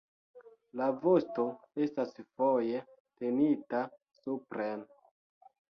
[0.79, 1.45] La vosto
[1.87, 2.83] estas foje
[3.23, 3.87] tenita
[4.23, 4.89] supren.